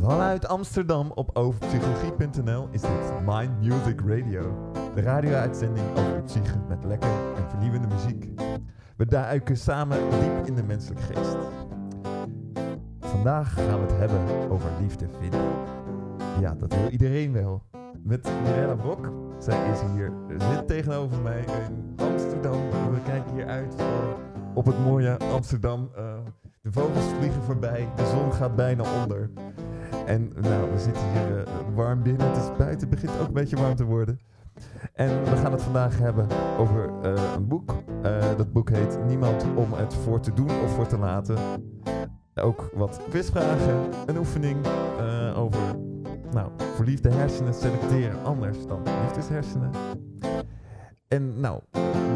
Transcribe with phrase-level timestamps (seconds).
[0.00, 2.90] Vanuit Amsterdam op overpsychologie.nl is dit
[3.26, 4.72] Mind Music Radio.
[4.94, 8.28] De radio-uitzending over de met lekker en vernieuwende muziek.
[8.96, 11.36] We duiken samen diep in de menselijke geest.
[13.00, 15.40] Vandaag gaan we het hebben over liefde vinden.
[16.40, 17.62] Ja, dat wil iedereen wel.
[18.02, 19.12] Met Mirella Brok.
[19.38, 22.70] Zij is hier, zit tegenover mij in Amsterdam.
[22.70, 23.86] We kijken hier uit eh,
[24.56, 25.90] op het mooie Amsterdam.
[25.96, 26.04] Eh,
[26.62, 29.30] de vogels vliegen voorbij, de zon gaat bijna onder.
[30.06, 32.28] En nou, we zitten hier eh, warm binnen.
[32.28, 34.20] Het is buiten, begint ook een beetje warm te worden.
[34.92, 36.26] En we gaan het vandaag hebben
[36.58, 37.74] over eh, een boek.
[38.36, 41.36] Dat boek heet Niemand om het voor te doen of voor te laten.
[42.34, 43.76] Ook wat quizvragen,
[44.06, 44.66] een oefening
[45.36, 45.60] over
[46.32, 49.70] nou, verliefde hersenen selecteren anders dan liefdeshersenen.
[51.08, 51.60] En nou,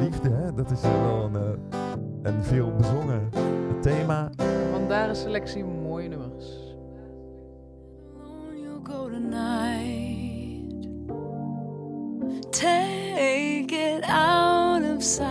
[0.01, 1.59] liefde, hè, dat is wel een,
[2.23, 3.31] een veel bezongen
[3.81, 4.31] thema.
[4.71, 6.77] Vandaar een selectie mooie nummers.
[8.17, 10.89] Alone you'll go tonight.
[12.51, 15.29] Take it out of sight.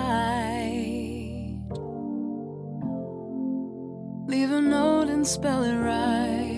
[4.28, 6.50] Leave a note and spell it right.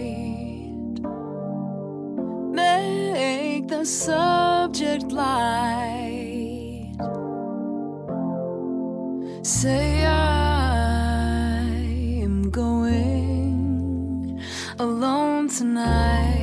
[2.52, 6.31] Make the subject light.
[9.44, 11.64] Say I
[12.22, 14.40] am going
[14.78, 16.41] alone tonight.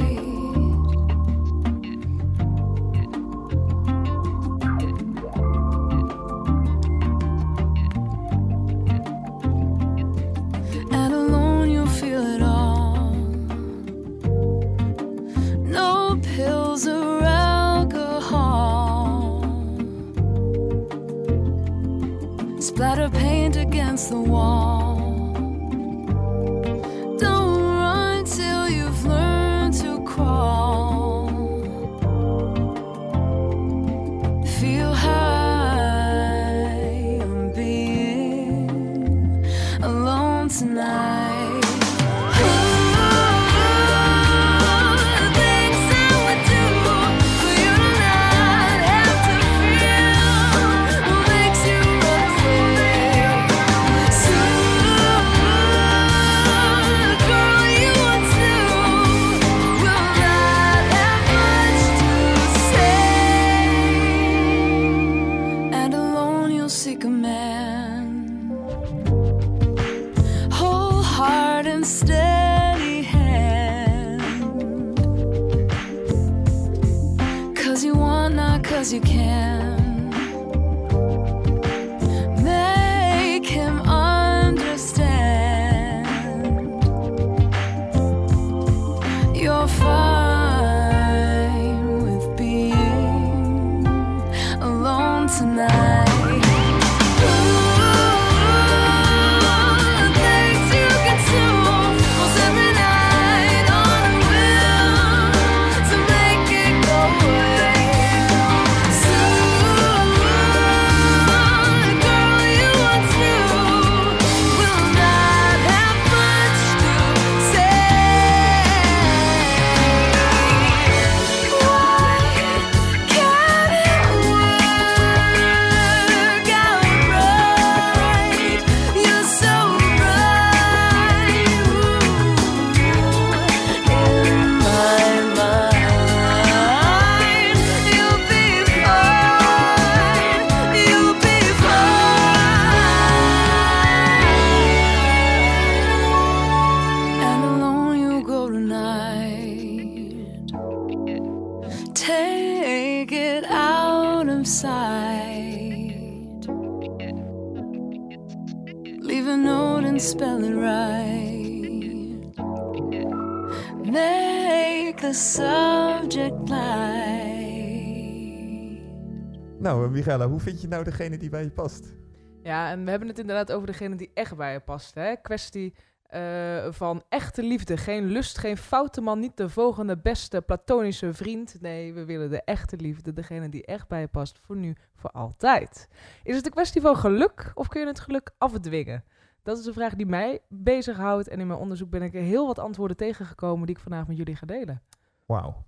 [169.98, 171.96] Michaela, hoe vind je nou degene die bij je past?
[172.42, 174.94] Ja, en we hebben het inderdaad over degene die echt bij je past.
[174.94, 175.16] Hè?
[175.16, 177.76] Kwestie eh, van echte liefde.
[177.76, 181.60] Geen lust, geen foute man, niet de volgende beste platonische vriend.
[181.60, 185.10] Nee, we willen de echte liefde, degene die echt bij je past, voor nu, voor
[185.10, 185.88] altijd.
[186.22, 189.04] Is het een kwestie van geluk of kun je het geluk afdwingen?
[189.42, 192.58] Dat is een vraag die mij bezighoudt en in mijn onderzoek ben ik heel wat
[192.58, 194.82] antwoorden tegengekomen die ik vandaag met jullie ga delen.
[195.26, 195.64] Wauw.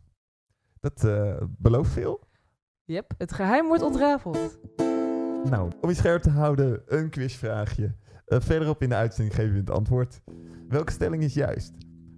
[0.80, 2.28] Dat eh, belooft veel.
[2.90, 4.58] Yep, het geheim wordt ontrafeld.
[5.44, 7.94] Nou, om je scherp te houden, een quizvraagje.
[8.26, 10.20] Eh, verderop in de uitzending geven we het antwoord.
[10.68, 11.72] Welke stelling is juist?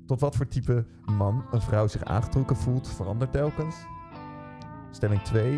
[0.06, 3.76] Tot wat voor type man een vrouw zich aangetrokken voelt, verandert telkens.
[4.90, 5.50] Stelling 2.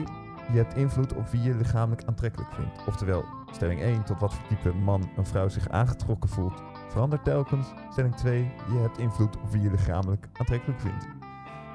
[0.53, 2.87] Je hebt invloed op wie je lichamelijk aantrekkelijk vindt.
[2.87, 4.05] Oftewel, stelling 1.
[4.05, 7.73] Tot wat voor type man een vrouw zich aangetrokken voelt, verandert telkens.
[7.91, 8.41] Stelling 2.
[8.73, 11.07] Je hebt invloed op wie je lichamelijk aantrekkelijk vindt.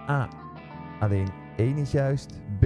[0.10, 0.30] A.
[1.00, 2.34] Alleen 1 is juist.
[2.60, 2.66] B.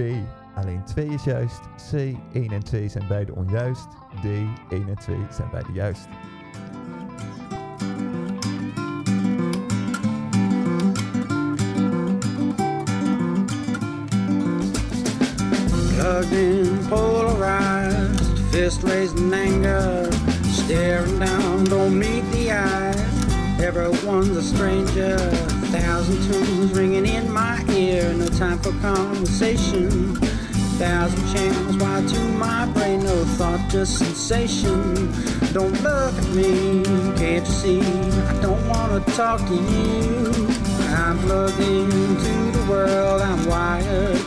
[0.54, 1.60] Alleen 2 is juist.
[1.90, 1.92] C.
[1.92, 3.88] 1 en 2 zijn beide onjuist.
[4.20, 4.24] D.
[4.24, 6.08] 1 en 2 zijn beide juist.
[16.30, 18.20] In, polarized,
[18.50, 20.08] fist raised in anger,
[20.42, 22.44] staring down, don't meet the.
[23.64, 25.16] Everyone's a stranger,
[25.70, 30.23] thousand tunes ringing in my ear, no time for conversation.
[30.78, 35.12] Thousand channels wired to my brain, no thought, just sensation.
[35.52, 36.82] Don't look at me,
[37.16, 37.80] can't you see?
[37.80, 40.32] I don't wanna talk to you.
[40.90, 44.20] I'm plugged into the world, I'm wired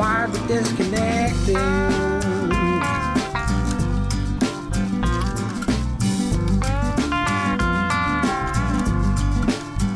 [0.00, 1.56] wired but disconnected.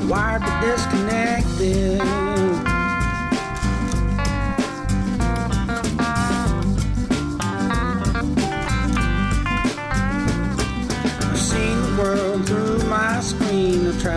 [0.08, 2.23] Wired but disconnected.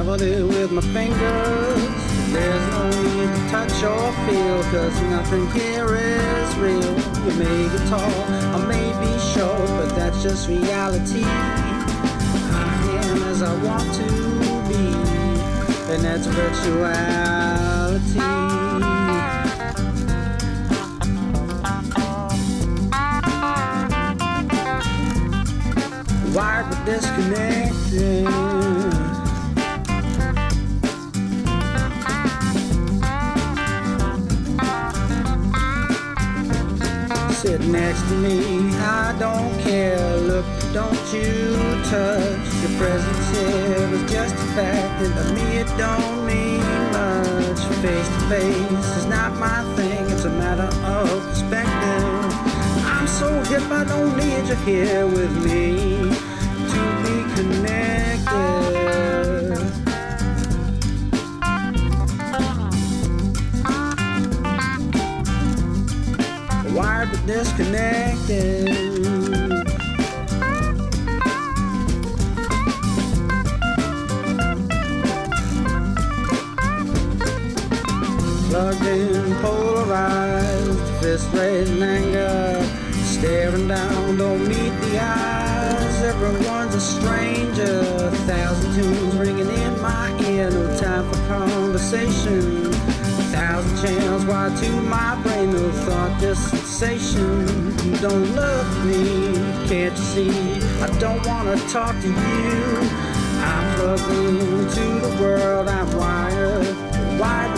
[0.10, 1.82] It with my fingers.
[2.32, 6.96] There's no need to touch or feel, cause nothing here is real.
[7.26, 8.24] You may be tall,
[8.56, 11.24] I may be short, but that's just reality.
[11.24, 11.28] I
[13.04, 14.08] am as I want to
[14.70, 14.86] be,
[15.94, 18.24] and that's virtuality.
[26.34, 28.27] Wired but disconnected.
[37.68, 40.18] Next to me, I don't care.
[40.18, 41.56] Look, don't you
[41.90, 42.48] touch.
[42.62, 46.62] Your presence here is just a fact, and to me it don't mean
[46.92, 47.60] much.
[47.82, 52.32] Face to face is not my thing, it's a matter of perspective.
[52.86, 56.10] I'm so hip, I don't need you here with me
[56.72, 58.77] to be connected.
[67.28, 68.68] Disconnected.
[78.48, 82.66] Plugged in, polarized, fist raised in anger,
[83.04, 86.04] staring down, don't meet the eyes.
[86.04, 87.84] Everyone's a stranger,
[88.26, 92.72] thousand tunes ringing in my ear, no time for conversation.
[93.34, 97.46] Thousand channels wired to my brain, no thought, just sensation.
[98.02, 99.34] Don't look me,
[99.68, 100.30] can't you see?
[100.80, 102.62] I don't wanna talk to you.
[103.42, 106.76] I'm plugged into the world, I'm wired,
[107.20, 107.54] wired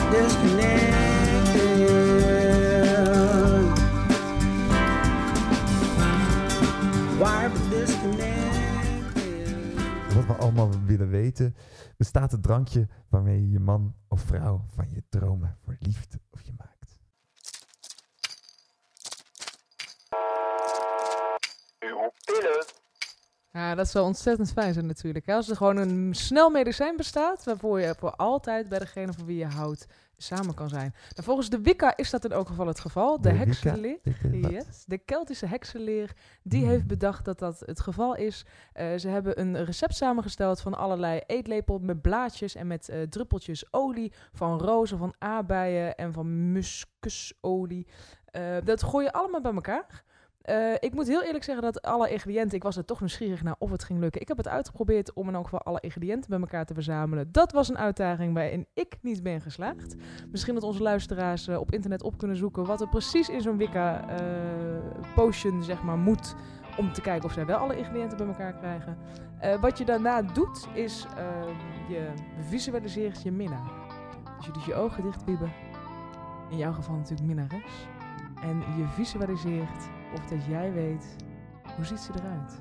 [7.17, 8.39] but disconnected.
[10.15, 11.55] Wat we allemaal willen weten,
[11.97, 16.17] bestaat het drankje waarmee je je man of vrouw van je dromen verliefd
[23.59, 25.25] Ja, dat zou ontzettend fijn zijn natuurlijk.
[25.25, 25.33] Hè?
[25.35, 29.37] Als er gewoon een snel medicijn bestaat, waarvoor je voor altijd bij degene van wie
[29.37, 29.85] je houdt
[30.17, 30.93] samen kan zijn.
[31.09, 33.21] Nou, volgens de Wicca is dat in elk geval het geval.
[33.21, 33.99] De, De heksenleer,
[34.31, 36.13] yes, de Keltische heksenleer,
[36.43, 36.69] die Hmm.
[36.69, 38.45] heeft bedacht dat dat het geval is.
[38.73, 43.73] Eh, ze hebben een recept samengesteld van allerlei eetlepel met blaadjes en met eh, druppeltjes
[43.73, 47.87] olie van rozen, van aardbeien en van muskusolie.
[48.25, 50.03] Eh, dat gooi je allemaal bij elkaar.
[50.49, 53.55] Eh, ik moet heel eerlijk zeggen dat alle ingrediënten, ik was er toch nieuwsgierig naar
[53.59, 54.21] of het ging lukken.
[54.21, 57.31] Ik heb het uitgeprobeerd om in elk geval alle ingrediënten bij elkaar te verzamelen.
[57.31, 59.95] Dat was een uitdaging waarin ik niet ben geslaagd.
[60.31, 63.57] Misschien dat onze luisteraars eh, op internet op kunnen zoeken wat er precies in zo'n
[63.57, 64.17] Wicca eh,
[65.15, 66.35] potion zeg maar moet
[66.77, 68.97] om te kijken of zij wel alle ingrediënten bij elkaar krijgen.
[69.61, 71.49] Wat je daarna doet is ehm,
[71.89, 73.71] je visualiseert je minnaar.
[74.37, 75.49] Dus je doet je ogen dicht, Wiebe.
[76.49, 77.87] In jouw geval natuurlijk minnares.
[78.41, 81.15] En je visualiseert of dat jij weet
[81.75, 82.59] hoe ziet ze eruit.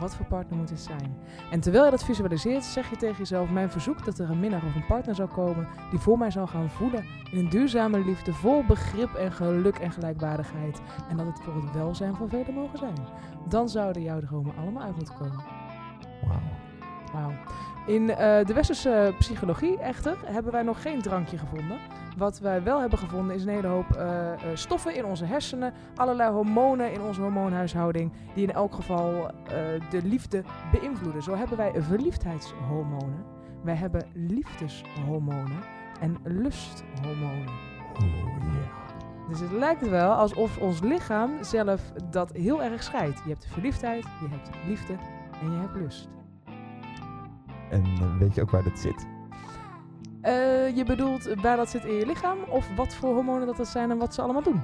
[0.00, 1.16] Wat voor partner moet het zijn?
[1.50, 4.64] En terwijl je dat visualiseert, zeg je tegen jezelf: Mijn verzoek dat er een minnaar
[4.64, 8.32] of een partner zou komen die voor mij zal gaan voelen in een duurzame liefde,
[8.32, 10.80] vol begrip en geluk en gelijkwaardigheid.
[11.08, 13.06] En dat het voor het welzijn van velen mogen zijn.
[13.48, 15.44] Dan zouden jouw dromen allemaal uit moeten komen.
[16.26, 16.40] Wauw.
[17.12, 17.32] Wauw.
[17.86, 21.78] In eh, de westerse psychologie echter hebben wij nog geen drankje gevonden.
[22.16, 25.72] Wat wij wel hebben gevonden is een hele hoop eh, eh, stoffen in onze hersenen,
[25.94, 29.30] allerlei hormonen in onze hormoonhuishouding, die in elk geval
[29.90, 31.22] de liefde beïnvloeden.
[31.22, 33.24] Zo hebben wij verliefdheidshormonen,
[33.62, 35.62] wij hebben liefdeshormonen
[36.00, 37.48] en lusthormonen.
[37.94, 38.04] Oh
[38.42, 38.80] ja.
[39.28, 43.20] Dus het lijkt wel alsof ons lichaam zelf dat heel erg scheidt.
[43.24, 44.92] Je hebt verliefdheid, je hebt liefde
[45.40, 46.21] en je hebt lust.
[47.72, 49.06] En weet je ook waar dat zit?
[50.20, 53.68] Eh, je bedoelt waar dat zit in je lichaam of wat voor hormonen dat, dat
[53.68, 54.60] zijn en wat ze allemaal doen?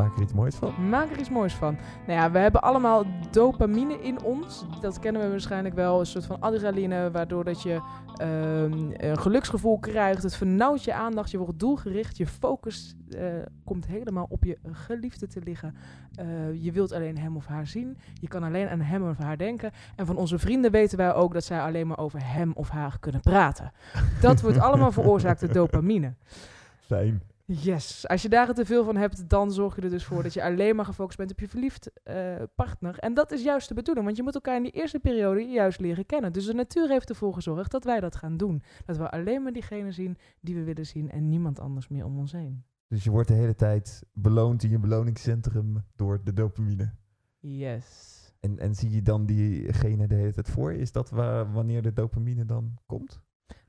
[0.00, 0.88] Maak er iets moois van.
[0.88, 1.76] Maak er iets moois van.
[2.06, 4.64] Nou ja, we hebben allemaal dopamine in ons.
[4.80, 6.00] Dat kennen we waarschijnlijk wel.
[6.00, 7.80] Een soort van adrenaline, waardoor dat je
[8.16, 10.22] ehm, een geluksgevoel krijgt.
[10.22, 12.16] Het vernauwt je aandacht, je wordt doelgericht.
[12.16, 13.24] Je focus eh,
[13.64, 15.74] komt helemaal op je geliefde te liggen.
[16.14, 16.26] Eh,
[16.62, 17.98] je wilt alleen hem of haar zien.
[18.20, 19.70] Je kan alleen aan hem of haar denken.
[19.96, 22.96] En van onze vrienden weten wij ook dat zij alleen maar over hem of haar
[23.00, 23.72] kunnen praten.
[24.20, 26.14] Dat wordt allemaal veroorzaakt door dopamine.
[26.90, 27.22] Fijn.
[27.52, 28.08] Yes.
[28.08, 30.42] Als je daar te veel van hebt, dan zorg je er dus voor dat je
[30.44, 32.98] alleen maar gefocust bent op je verliefd eh, partner.
[32.98, 35.80] En dat is juist de bedoeling, want je moet elkaar in die eerste periode juist
[35.80, 36.32] leren kennen.
[36.32, 38.62] Dus de natuur heeft ervoor gezorgd dat wij dat gaan doen.
[38.86, 42.18] Dat we alleen maar diegene zien die we willen zien en niemand anders meer om
[42.18, 42.64] ons heen.
[42.88, 46.94] Dus je wordt de hele tijd beloond in je beloningscentrum door de dopamine.
[47.38, 48.18] Yes.
[48.40, 50.72] En, en zie je dan diegene de hele tijd voor?
[50.72, 53.20] Is dat wa- wanneer de dopamine dan komt?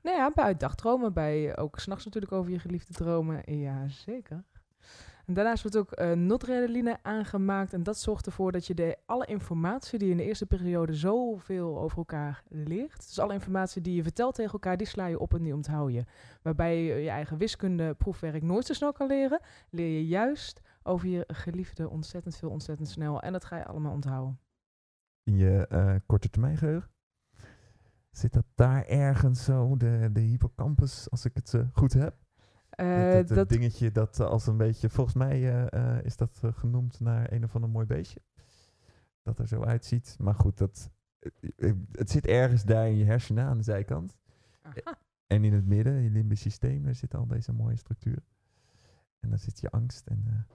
[0.02, 3.58] Nou ja, bij dagdromen, bij ook s'nachts natuurlijk over je geliefde dromen.
[3.58, 4.44] Ja, zeker.
[5.26, 7.72] En daarnaast wordt ook uh, noradrenaline aangemaakt.
[7.72, 10.94] En dat zorgt ervoor dat je de, alle informatie die je in de eerste periode
[10.94, 13.06] zoveel over elkaar leert.
[13.06, 15.92] Dus alle informatie die je vertelt tegen elkaar, die sla je op en die onthoud
[15.92, 16.04] je.
[16.42, 21.08] Waarbij je je eigen wiskunde proefwerk nooit zo snel kan leren, leer je juist over
[21.08, 23.20] je geliefde ontzettend veel, ontzettend snel.
[23.20, 24.38] En dat ga je allemaal onthouden.
[25.22, 26.91] In je eh, korte termijn geheugen?
[28.12, 32.16] Zit dat daar ergens zo, de, de hippocampus, als ik het eh, goed heb?
[32.70, 35.68] Eh, dat, dat, dat, dingetje dat als een beetje, volgens mij
[36.02, 38.20] is dat genoemd naar een of ander mooi beestje.
[39.22, 40.16] Dat er zo uitziet.
[40.18, 40.90] Maar goed, dat,
[41.92, 44.18] het zit ergens daar in je hersenen aan de zijkant.
[44.62, 44.98] Aha.
[45.26, 48.24] En in het midden, in je limbisch systeem, daar zitten al deze mooie structuren.
[49.20, 50.46] En daar zit je angst en,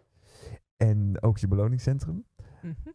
[0.75, 2.25] en ook je beloningscentrum.
[2.61, 2.89] Mhm.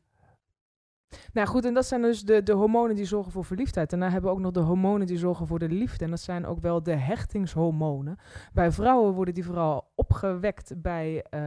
[1.32, 3.90] Nou goed, en dat zijn dus de, de hormonen die zorgen voor verliefdheid.
[3.90, 6.04] Daarna hebben we ook nog de hormonen die zorgen voor de liefde.
[6.04, 8.16] En dat zijn ook wel de hechtingshormonen.
[8.52, 11.40] Bij vrouwen worden die vooral opgewekt bij eh,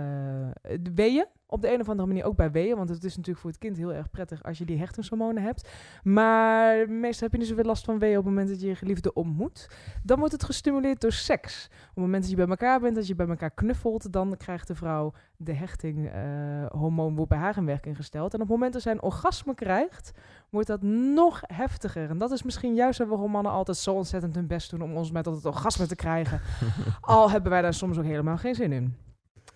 [0.82, 1.26] de weeën.
[1.48, 2.78] Op de een of andere manier ook bij weeën.
[2.78, 5.70] Want het is natuurlijk voor het kind heel erg prettig als je die hechtingshormonen hebt.
[6.04, 8.76] Maar meestal heb je niet zoveel last van weeën op het moment dat je je
[8.76, 9.70] geliefde ontmoet.
[10.04, 11.66] Dan wordt het gestimuleerd door seks.
[11.72, 14.68] Op het moment dat je bij elkaar bent, dat je bij elkaar knuffelt, dan krijgt
[14.68, 18.34] de vrouw de hechtinghormoon wordt bij haar in werking gesteld.
[18.34, 20.12] En op het moment dat zij een orgasme krijgt,
[20.50, 22.10] wordt dat nog heftiger.
[22.10, 25.12] En dat is misschien juist waarom mannen altijd zo ontzettend hun best doen om ons
[25.12, 26.42] met het orgasme te krijgen.
[27.02, 29.05] Al hebben wij daar soms ook helemaal geen zin in.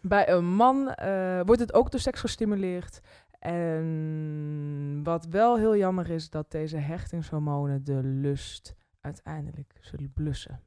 [0.02, 3.00] Bij een man eh, wordt het ook door seks gestimuleerd.
[3.40, 10.62] En wat wel heel jammer is, dat deze hechtingshormonen de lust uiteindelijk zullen blussen.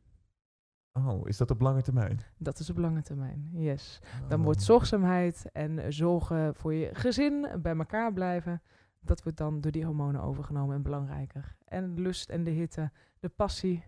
[0.92, 2.20] Oh, is dat op lange termijn?
[2.38, 3.98] Dat is op lange termijn, yes.
[4.28, 4.44] Dan Oh.
[4.44, 8.62] wordt zorgzaamheid en zorgen voor je gezin, bij elkaar blijven,
[9.00, 11.56] dat wordt dan door die hormonen overgenomen en belangrijker.
[11.64, 13.84] En de lust en de hitte, de passie,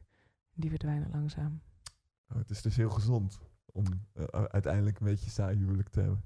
[0.55, 1.61] die verdwijnen langzaam.
[2.31, 3.41] Oh, het is dus heel gezond
[3.75, 6.23] om eh, uiteindelijk een beetje saai huwelijk te hebben.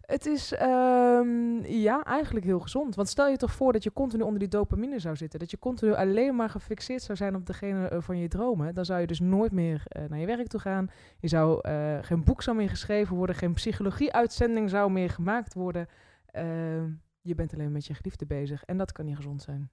[0.00, 2.94] Het is ehm, ja, eigenlijk heel gezond.
[2.94, 5.38] Want stel je toch voor dat je continu onder die dopamine zou zitten.
[5.38, 8.74] Dat je continu alleen maar gefixeerd zou zijn op degene eh, van je dromen.
[8.74, 10.90] Dan zou je dus nooit meer eh, naar je werk toe gaan.
[11.18, 11.68] Je zou,
[12.02, 13.36] geen boek zou meer geschreven worden.
[13.36, 15.86] Geen psychologie-uitzending zou meer gemaakt worden.
[16.26, 18.64] Ehm, je bent alleen met je geliefde bezig.
[18.64, 19.70] En dat kan niet gezond zijn.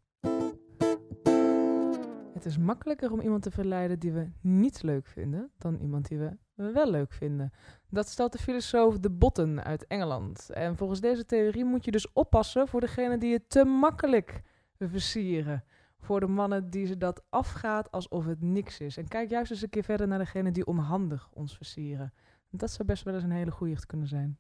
[2.38, 5.52] Het is makkelijker om iemand te verleiden die we niet leuk vinden.
[5.58, 7.52] dan iemand die we wel leuk vinden.
[7.90, 10.50] Dat stelt de filosoof De Botten uit Engeland.
[10.50, 14.42] En volgens deze theorie moet je dus oppassen voor degene die je te makkelijk
[14.80, 15.64] versieren.
[16.00, 18.98] Voor de mannen die ze dat afgaat alsof het niks is.
[18.98, 22.14] En kijk juist eens een keer verder naar degene die onhandig ons versieren.
[22.50, 24.40] Dat zou best wel eens een hele goeie kunnen zijn.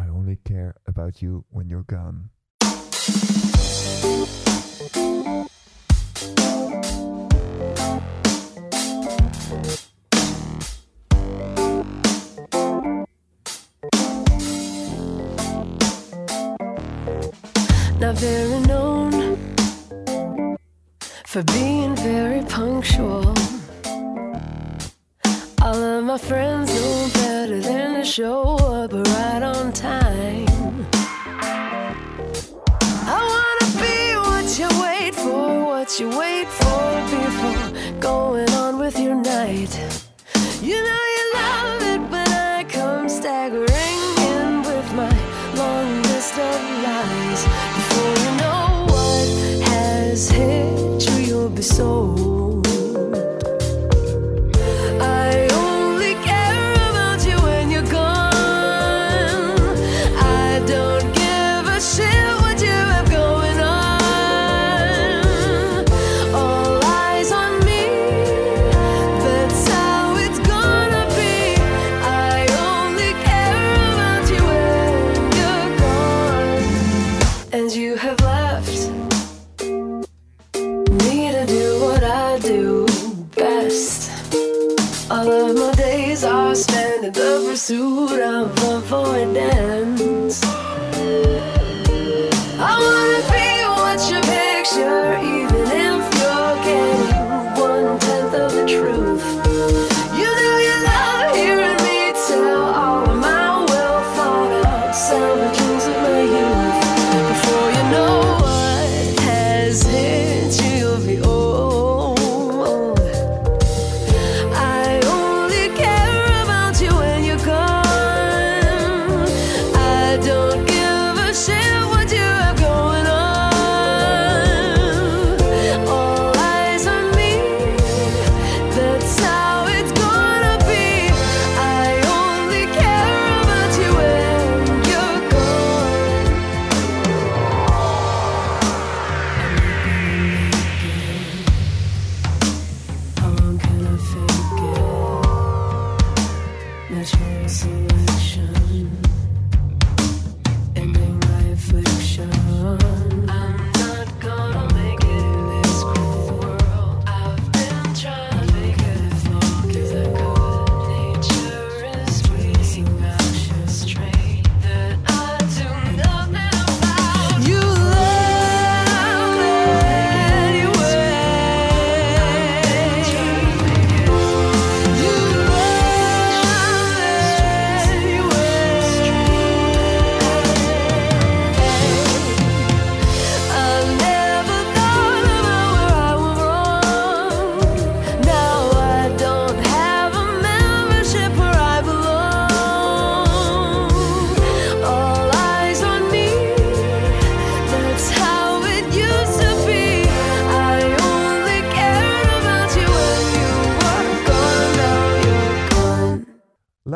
[0.00, 2.32] I only care about you when you're gone.
[18.04, 19.38] Not very known
[21.24, 23.34] for being very punctual.
[25.62, 30.86] All of my friends know better than to show up right on time.
[33.16, 38.98] I wanna be what you wait for, what you wait for before going on with
[38.98, 39.72] your night.
[40.60, 43.73] You know you love it when I come staggering
[50.34, 52.33] tear through your soul.
[88.34, 90.63] Of avoidance.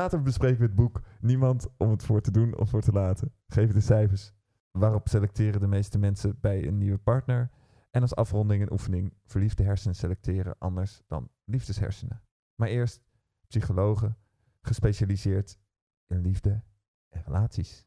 [0.08, 3.32] Later bespreken we het boek Niemand om het voor te doen of voor te laten.
[3.46, 4.32] Geven de cijfers.
[4.70, 7.50] Waarop selecteren de meeste mensen bij een nieuwe partner.
[7.90, 12.22] En als afronding en oefening verliefde hersenen selecteren anders dan liefdeshersenen.
[12.54, 13.00] Maar eerst
[13.48, 14.16] psychologen,
[14.60, 15.58] gespecialiseerd
[16.06, 16.62] in liefde
[17.08, 17.86] en relaties.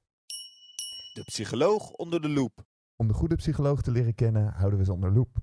[1.14, 2.66] De psycholoog onder de loep.
[2.96, 5.38] Om de goede psycholoog te leren kennen, houden we ze onder loep.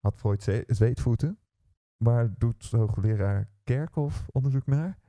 [0.00, 1.38] Had Freud zweetvoeten?
[1.96, 5.02] Waar doet hoogleraar Kerkhoff onderzoek naar?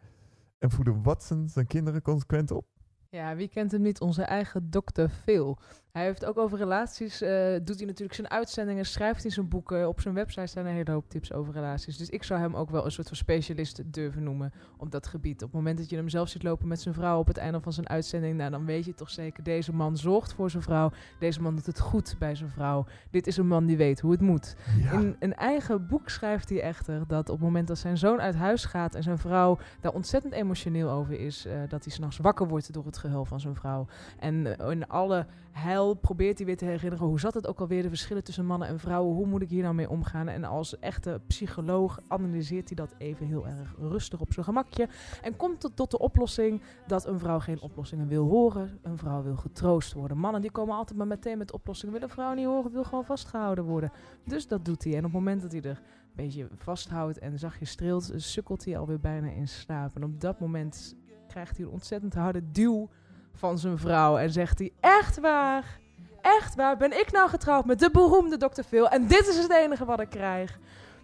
[0.60, 2.66] En voeden Watson zijn kinderen consequent op?
[3.10, 4.02] Ja, wie kent hem niet?
[4.02, 5.58] Onze eigen dokter Phil.
[5.96, 7.30] Hij heeft ook over relaties, eh,
[7.64, 9.88] doet hij natuurlijk zijn uitzendingen, schrijft hij zijn boeken.
[9.88, 11.98] Op zijn website staan een hele hoop tips over relaties.
[11.98, 15.36] Dus ik zou hem ook wel een soort van specialist durven noemen op dat gebied.
[15.36, 17.62] Op het moment dat je hem zelf ziet lopen met zijn vrouw op het einde
[17.62, 20.92] van zijn uitzending, nou, dan weet je toch zeker, deze man zorgt voor zijn vrouw.
[21.20, 22.86] Deze man doet het goed bij zijn vrouw.
[23.12, 24.56] Dit is een man die weet hoe het moet.
[24.82, 24.92] Ja.
[24.92, 28.36] In een eigen boek schrijft hij echter dat op het moment dat zijn zoon uit
[28.36, 32.48] huis gaat en zijn vrouw daar ontzettend emotioneel over is, eh, dat hij s'nachts wakker
[32.48, 33.88] wordt door het gehuil van zijn vrouw.
[34.20, 35.26] En eh, in alle
[35.58, 38.68] heil probeert hij weer te herinneren hoe zat het ook alweer, de verschillen tussen mannen
[38.68, 40.28] en vrouwen, hoe moet ik hier nou mee omgaan?
[40.28, 44.88] En als echte psycholoog analyseert hij dat even heel erg rustig op zijn gemakje
[45.22, 49.24] en komt tot, tot de oplossing dat een vrouw geen oplossingen wil horen, een vrouw
[49.24, 50.18] wil getroost worden.
[50.18, 53.06] Mannen die komen altijd maar meteen met oplossingen, wil een vrouw niet horen, wil gewoon
[53.06, 53.92] vastgehouden worden.
[54.26, 54.94] Dus dat doet hij.
[54.94, 58.78] En op het moment dat hij er een beetje vasthoudt en zachtjes streelt, sukkelt hij
[58.78, 59.96] alweer bijna in slaap.
[59.96, 60.96] En op dat moment
[61.28, 62.90] krijgt hij een ontzettend harde duw
[63.36, 65.80] van zijn vrouw en zegt hij: Echt waar?
[66.22, 66.78] Echt waar?
[66.78, 68.62] Ben ik nou getrouwd met de beroemde Dr.
[68.62, 68.90] Phil?
[68.90, 70.60] En dit is het enige wat ik krijg.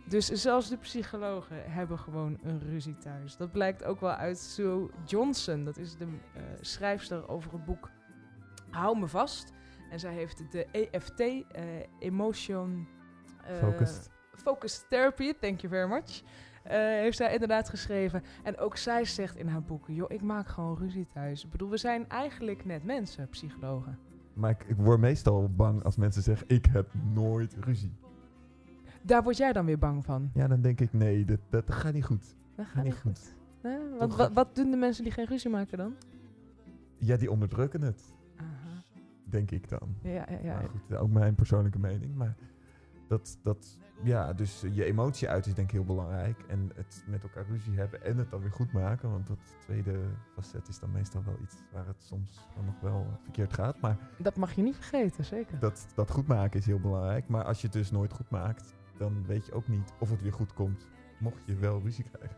[0.05, 3.37] Dus zelfs de psychologen hebben gewoon een ruzie thuis.
[3.37, 5.65] Dat blijkt ook wel uit Sue Johnson.
[5.65, 7.89] Dat is de eh, schrijfster over het boek
[8.71, 9.51] Hou me vast.
[9.89, 11.63] En zij heeft de EFT, eh,
[11.99, 12.87] Emotion...
[13.43, 14.09] eh, Focused.
[14.35, 16.21] Focused Therapy, thank you very much.
[16.63, 18.23] Eh, heeft zij inderdaad geschreven.
[18.43, 21.43] En ook zij zegt in haar boeken, joh, ik maak gewoon ruzie thuis.
[21.43, 23.97] Ik bedoel, we zijn eigenlijk net mensen, psychologen.
[24.33, 27.93] Maar ik, ik word meestal bang als mensen zeggen, ik heb nooit ruzie.
[29.01, 30.29] Daar word jij dan weer bang van.
[30.33, 32.35] Ja, dan denk ik, nee, dat, dat gaat niet goed.
[32.55, 33.35] Dat Gaat niet goed.
[33.63, 35.93] Nee, wat, wat doen de mensen die geen ruzie maken dan?
[36.97, 38.83] Ja, die onderdrukken het, Aha.
[39.23, 39.95] denk ik dan.
[40.01, 40.53] Ja, ja, ja.
[40.53, 42.15] Maar goed, ook mijn persoonlijke mening.
[42.15, 42.35] Maar
[43.11, 46.39] dat, dat, ja, dus je emotie uit is denk ik heel belangrijk.
[46.47, 49.11] En het met elkaar ruzie hebben en het dan weer goed maken.
[49.11, 49.99] Want dat tweede
[50.33, 53.79] facet is dan meestal wel iets waar het soms dan nog wel verkeerd gaat.
[53.81, 55.59] Maar Dat mag je niet vergeten, zeker.
[55.59, 57.27] dat, dat goed maken is heel belangrijk.
[57.27, 60.21] Maar als je het dus nooit goed maakt, dan weet je ook niet of het
[60.21, 60.87] weer goed komt.
[61.19, 62.37] Mocht je wel ruzie krijgen.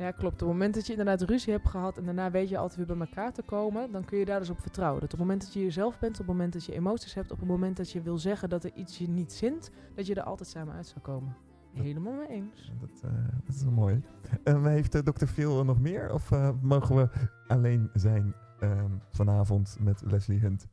[0.00, 0.34] Ja, klopt.
[0.34, 2.96] Op het moment dat je inderdaad ruzie hebt gehad en daarna weet je altijd weer
[2.96, 5.00] bij elkaar te komen, dan kun je daar dus op vertrouwen.
[5.00, 7.32] Dat op het moment dat je jezelf bent, op het moment dat je emoties hebt,
[7.32, 10.14] op het moment dat je wil zeggen dat er iets je niet zint, dat je
[10.14, 11.36] er altijd samen uit zou komen.
[11.72, 12.72] Helemaal mee eens.
[12.80, 13.10] Dat, eh,
[13.44, 14.02] dat is wel mooi.
[14.44, 15.26] En heeft uh, Dr.
[15.26, 16.12] Phil nog meer?
[16.12, 17.08] Of eh, mogen we
[17.46, 20.68] alleen zijn ehm, vanavond met Leslie Hunt?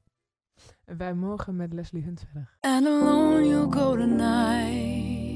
[0.86, 2.58] Wij mogen met Leslie Hunt verder.
[2.60, 5.27] And alone you'll go tonight.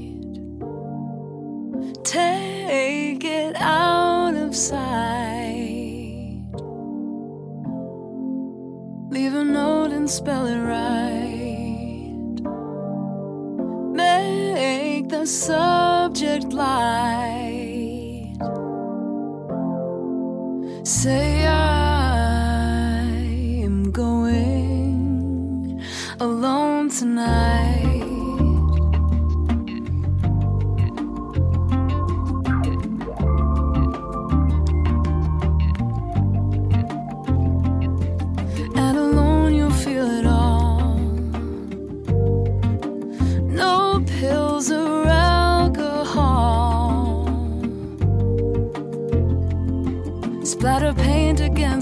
[2.04, 6.42] Take it out of sight.
[9.10, 12.12] Leave a note and spell it right.
[13.94, 18.36] Make the subject light.
[20.84, 21.71] Say I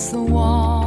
[0.01, 0.80] 告诉我。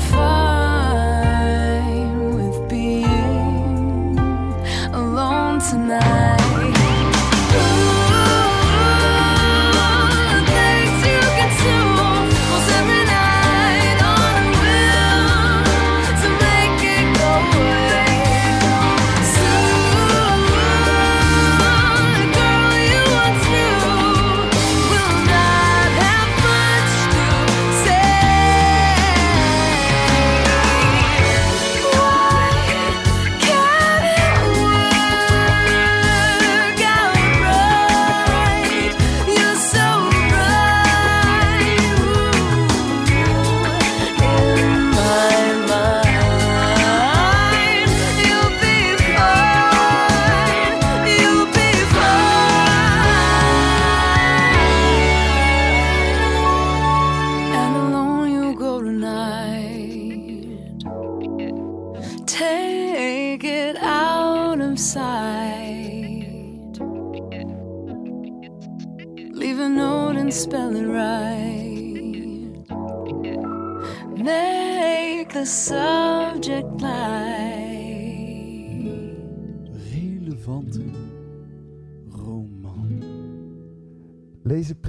[0.00, 0.49] You're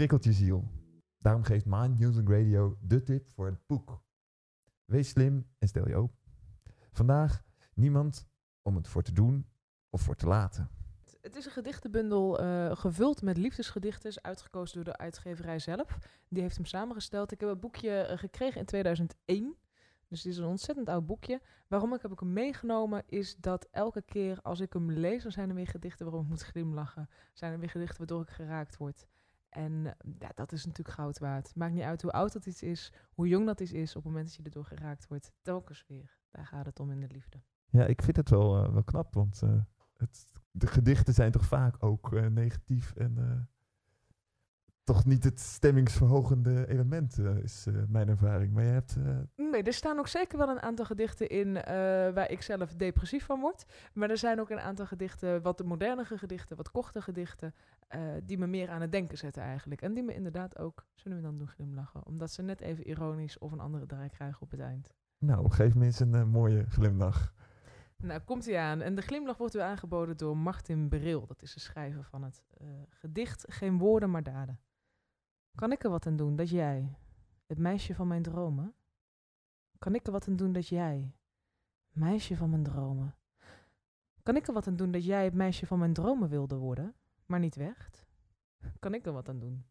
[0.02, 0.68] prikkelt je ziel.
[1.18, 4.04] Daarom geeft Mind Music Radio de tip voor het boek.
[4.86, 6.18] Wees slim en stel je open.
[6.92, 8.28] Vandaag niemand
[8.62, 9.48] om het voor te doen
[9.90, 10.70] of voor te laten.
[11.22, 15.98] Het is een gedichtenbundel eh, gevuld met liefdesgedichten, uitgekozen door de uitgeverij zelf.
[16.28, 17.32] Die heeft hem samengesteld.
[17.32, 19.56] Ik heb het boekje eh, gekregen in 2001.
[20.08, 21.42] Dus het is een ontzettend oud boekje.
[21.68, 25.32] Waarom ik heb ik hem meegenomen is dat elke keer als ik hem lees, dan
[25.32, 27.10] zijn er weer gedichten waarom ik moet glimlachen.
[27.34, 29.08] Zijn er weer gedichten waardoor ik geraakt word.
[29.52, 31.56] En eh, ja, dat is natuurlijk goud waard.
[31.56, 34.12] Maakt niet uit hoe oud dat iets is, hoe jong dat iets is, op het
[34.12, 35.32] moment dat je erdoor geraakt wordt.
[35.42, 36.18] Telkens weer.
[36.32, 37.42] Daar gaat het om in de liefde.
[37.70, 39.62] Ja, ik vind het wel, eh, wel knap, want eh,
[39.98, 43.48] het, de gedichten zijn toch vaak ook negatief en
[44.84, 48.54] toch niet het stemmingsverhogende element, eh, is eh, mijn ervaring.
[48.54, 51.54] Maar je hebt, eh, Nee, er staan ook zeker wel een aantal gedichten in
[52.14, 53.66] waar ik zelf depressief van word.
[53.94, 57.54] Maar er zijn ook een aantal gedichten, wat de modernere gedichten, wat korte gedichten,
[58.24, 59.82] die me meer aan het denken zetten eigenlijk.
[59.82, 63.38] En die me inderdaad ook, zullen we dan doen glimlachen, omdat ze net even ironisch
[63.38, 64.94] of een andere draai krijgen op het eind.
[65.18, 67.34] nou, geef me eens een mooie glimlach.
[67.98, 68.82] Nou, komt hij aan.
[68.82, 71.28] En de glimlach wordt u aangeboden door Martin Bril.
[71.28, 72.44] Dat is de schrijver van het
[72.90, 74.60] gedicht Geen woorden maar daden.
[75.56, 76.98] Kan ik er wat aan doen dat jij,
[77.46, 78.76] het meisje van mijn dromen...
[79.80, 81.16] Kan ik er wat aan doen dat jij,
[81.90, 83.16] meisje van mijn dromen...
[84.24, 86.96] Kan ik er wat aan doen dat jij het meisje van mijn dromen wilde worden,
[87.26, 88.06] maar niet werd?
[88.80, 89.66] Kan ik er wat aan doen?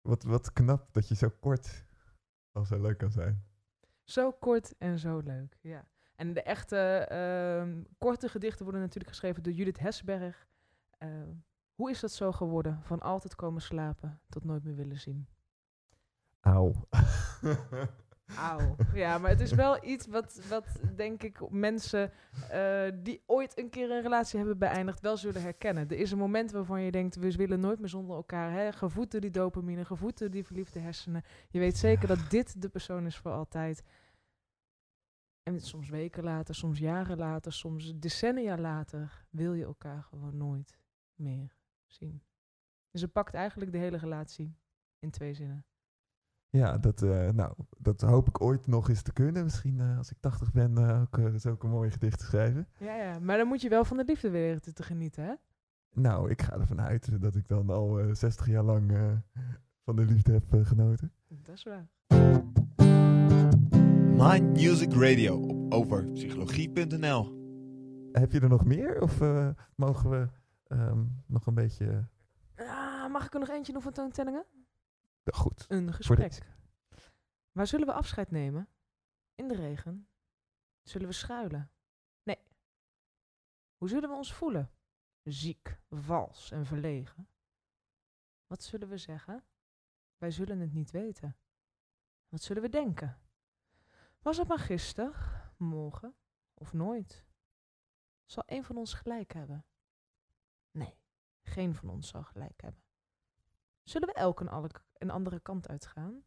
[0.00, 1.86] Wat, wat knap dat je zo kort
[2.52, 3.44] al zo leuk kan zijn.
[4.04, 5.88] Zo kort en zo leuk, ja.
[6.14, 6.76] En de echte
[7.08, 10.48] ehm, korte gedichten worden natuurlijk geschreven door Judith Hesberg.
[10.98, 11.30] Ehm,
[11.78, 12.78] hoe is dat zo geworden?
[12.82, 15.28] Van altijd komen slapen tot nooit meer willen zien.
[16.40, 16.72] Auw.
[18.36, 18.76] Auw.
[18.94, 22.12] Ja, maar het is wel iets wat, wat denk ik mensen
[22.50, 25.88] eh, die ooit een keer een relatie hebben beëindigd wel zullen herkennen.
[25.88, 28.52] Er is een moment waarvan je denkt, we willen nooit meer zonder elkaar.
[28.52, 28.72] Hè?
[28.72, 31.24] Gevoed door die dopamine, gevoed door die verliefde hersenen.
[31.48, 33.82] Je weet zeker dat dit de persoon is voor altijd.
[35.42, 40.78] En soms weken later, soms jaren later, soms decennia later wil je elkaar gewoon nooit
[41.14, 41.57] meer
[41.92, 42.22] zien.
[42.90, 44.56] Dus het pakt eigenlijk de hele relatie
[44.98, 45.66] in twee zinnen.
[46.50, 49.44] Ja, dat, eh, nou, dat hoop ik ooit nog eens te kunnen.
[49.44, 52.68] Misschien eh, als ik 80 ben eh, ook zulke mooie gedichten schrijven.
[52.78, 55.34] Ja, ja, maar dan moet je wel van de liefde weer te, te genieten, hè?
[55.94, 59.12] Nou, ik ga ervan uit dat ik dan al eh, 60 jaar lang eh,
[59.84, 61.12] van de liefde heb genoten.
[61.28, 61.88] Dat is waar.
[64.16, 67.36] Mind Music Radio op overpsychologie.nl.
[68.12, 69.02] Heb je er nog meer?
[69.02, 69.20] Of
[69.76, 70.28] mogen we
[70.68, 72.08] ehm, nog een beetje...
[72.56, 74.46] Ah, mag ik er nog eentje doen van Toon Tellingen?
[75.22, 75.64] Ja, goed.
[75.68, 76.56] Een gesprek.
[77.52, 78.68] Waar zullen we afscheid nemen?
[79.34, 80.08] In de regen?
[80.82, 81.70] Zullen we schuilen?
[82.22, 82.38] Nee.
[83.76, 84.70] Hoe zullen we ons voelen?
[85.22, 87.28] Ziek, vals en verlegen.
[88.46, 89.44] Wat zullen we zeggen?
[90.16, 91.36] Wij zullen het niet weten.
[92.28, 93.20] Wat zullen we denken?
[94.18, 95.12] Was het maar gisteren,
[95.56, 96.16] morgen
[96.54, 97.24] of nooit?
[98.24, 99.64] Zal een van ons gelijk hebben?
[100.70, 100.98] Nee,
[101.42, 102.82] geen van ons zal gelijk hebben.
[103.82, 106.22] Zullen we elk een, een andere kant uitgaan?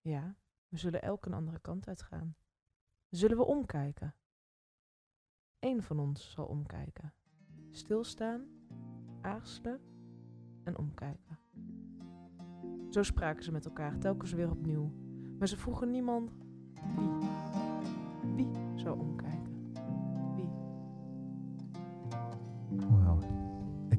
[0.00, 0.36] Ja,
[0.68, 2.36] we zullen elk een andere kant uitgaan.
[3.08, 4.14] Zullen we omkijken?
[5.58, 7.14] Eén van ons zal omkijken.
[7.70, 8.48] Stilstaan,
[9.20, 9.80] aarzelen
[10.64, 11.38] en omkijken.
[12.90, 14.92] Zo spraken ze met elkaar telkens weer opnieuw.
[15.38, 16.32] Maar ze vroegen niemand
[16.96, 17.08] wie.
[18.34, 19.33] Wie zou omkijken?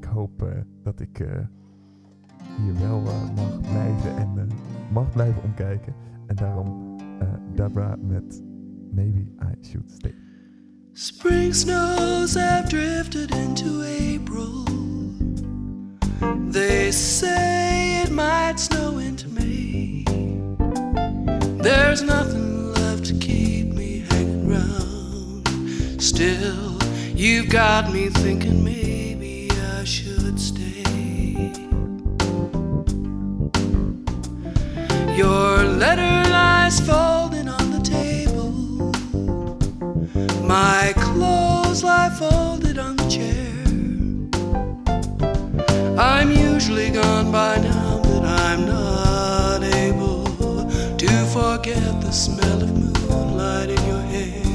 [0.06, 0.48] Hoop eh,
[0.82, 1.28] dat ik eh,
[2.56, 4.48] hier wel eh, mag blijven en
[4.92, 5.94] mag blijven omkijken.
[6.26, 6.94] En daarom
[7.54, 8.42] Dabra met
[8.90, 10.14] Maybe I Should Stay.
[10.92, 14.64] Spring snows have drifted into April.
[16.50, 20.04] They say it might snow into May.
[21.62, 26.02] There's nothing left to keep me hanging round.
[26.02, 26.78] Still,
[27.14, 28.85] you've got me thinking maybe
[35.76, 38.50] letter lies folded on the table.
[40.42, 43.52] My clothes lie folded on the chair.
[45.98, 50.24] I'm usually gone by now, but I'm not able
[50.96, 54.46] to forget the smell of moonlight in your hair.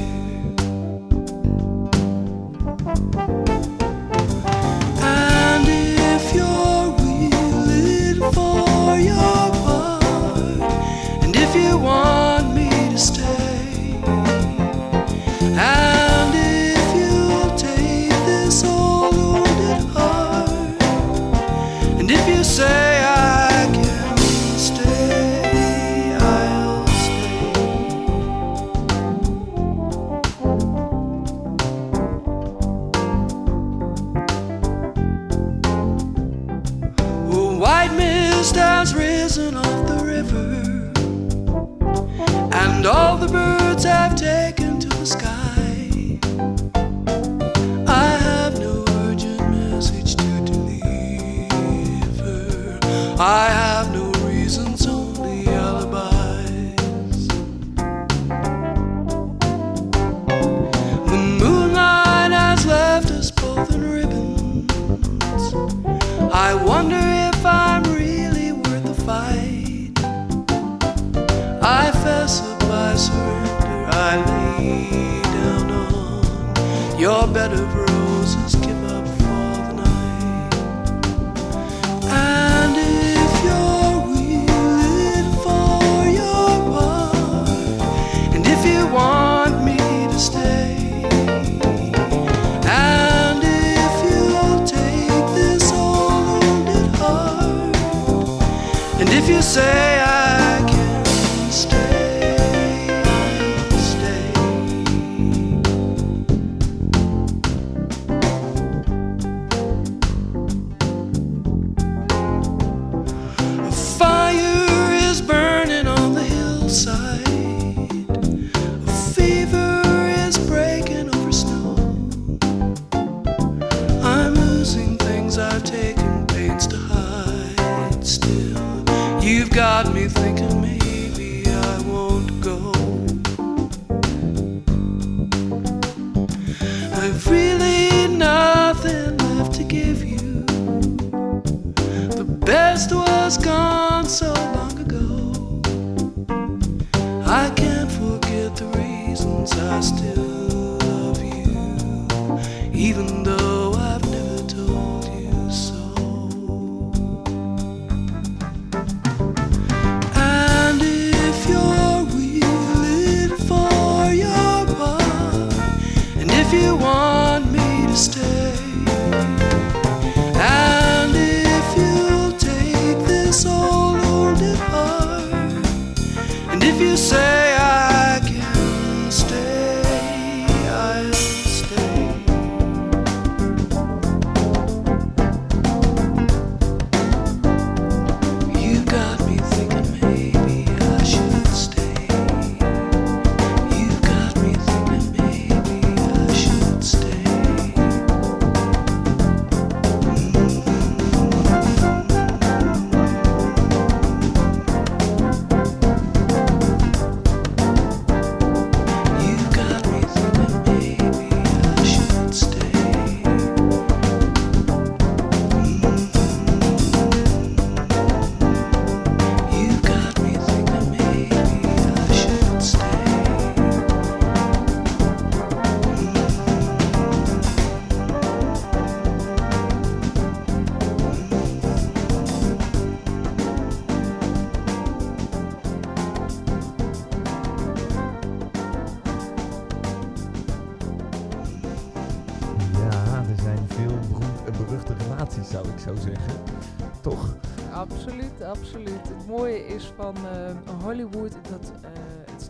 [66.34, 69.90] I wonder if I'm really worth the fight.
[71.62, 74.16] I fess up, I surrender, I
[74.56, 78.61] lay down on your bed of roses.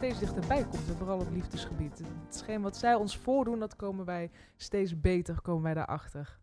[0.03, 0.89] Steeds dichterbij komt.
[0.89, 2.03] En vooral op liefdesgebied.
[2.27, 6.39] Hetgeen wat zij ons voordoen, dat komen wij steeds beter komen wij daarachter.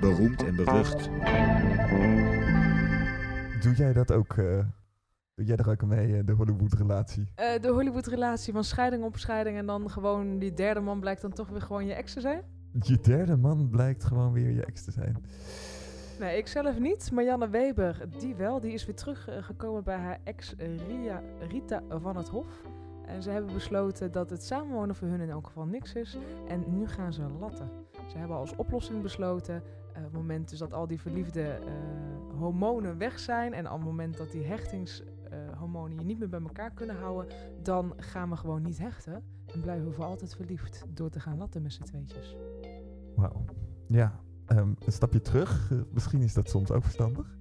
[0.00, 1.08] Beroemd en berucht.
[3.62, 4.32] Doe jij dat ook?
[4.32, 4.64] eh,
[5.34, 7.32] doe jij er ook mee, eh, de Hollywood-relatie?
[7.34, 11.32] Eh, de Hollywood-relatie van scheiding op scheiding en dan gewoon die derde man blijkt dan
[11.32, 12.42] toch weer gewoon je ex te zijn?
[12.80, 15.16] Je derde man blijkt gewoon weer je ex te zijn.
[16.18, 17.12] Nee, ik zelf niet.
[17.12, 18.60] Marianne Weber, die wel.
[18.60, 20.54] Die is weer teruggekomen bij haar ex
[20.88, 22.62] Ria, Rita van het Hof.
[23.04, 26.18] En ze hebben besloten dat het samenwonen voor hun in elk geval niks is.
[26.48, 27.70] En nu gaan ze latten.
[28.06, 31.58] Ze hebben als oplossing besloten, eh, op het moment dus dat al die verliefde eh,
[32.38, 33.52] hormonen weg zijn...
[33.52, 37.36] en op het moment dat die hechtingshormonen je niet meer bij elkaar kunnen houden...
[37.62, 39.22] dan gaan we gewoon niet hechten
[39.54, 42.36] en blijven we voor altijd verliefd door te gaan latten met z'n tweetjes.
[43.14, 43.44] Wauw.
[43.86, 45.70] Ja, ehm, een stapje terug.
[45.72, 47.36] Eh, misschien is dat soms ook verstandig.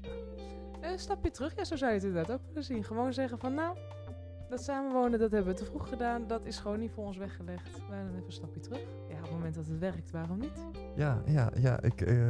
[0.81, 2.83] Een stapje terug, ja, zo zou je het inderdaad ook kunnen zien.
[2.83, 3.77] Gewoon zeggen van, nou,
[4.49, 6.27] dat samenwonen, dat hebben we te vroeg gedaan.
[6.27, 7.69] Dat is gewoon niet voor ons weggelegd.
[7.89, 8.79] Wij doen even een stapje terug.
[9.09, 10.65] Ja, op het moment dat het werkt, waarom niet?
[10.95, 12.29] Ja, ja, ja, ik, eh,